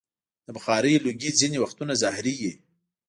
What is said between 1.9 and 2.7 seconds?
زهري وي.